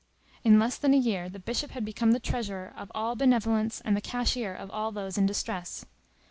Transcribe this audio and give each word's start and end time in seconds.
In 0.43 0.57
less 0.57 0.77
than 0.77 0.95
a 0.95 0.97
year 0.97 1.29
the 1.29 1.37
Bishop 1.37 1.69
had 1.69 1.85
become 1.85 2.11
the 2.11 2.19
treasurer 2.19 2.73
of 2.75 2.91
all 2.95 3.15
benevolence 3.15 3.81
and 3.81 3.95
the 3.95 4.01
cashier 4.01 4.51
of 4.55 4.71
all 4.71 4.91
those 4.91 5.15
in 5.15 5.27
distress. 5.27 5.85